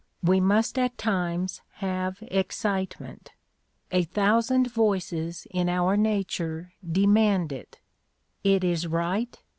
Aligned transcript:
We 0.23 0.39
must 0.39 0.79
at 0.79 0.97
times 0.97 1.61
have 1.73 2.23
excitement. 2.23 3.33
A 3.91 4.01
thousand 4.03 4.65
voices 4.65 5.45
in 5.51 5.69
our 5.69 5.95
nature 5.95 6.73
demand 6.91 7.51
it. 7.51 7.77
It 8.43 8.63
is 8.63 8.87
right. 8.87 9.37